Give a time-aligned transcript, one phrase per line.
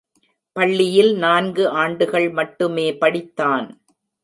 [0.55, 3.67] பள்ளியில் நான்கு ஆண்டுகள் மட்டுமே படித்தான்.